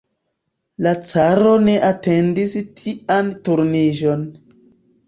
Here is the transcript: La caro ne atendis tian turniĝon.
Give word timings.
La 0.85 0.93
caro 1.09 1.51
ne 1.67 1.75
atendis 1.91 2.57
tian 2.81 3.31
turniĝon. 3.47 4.27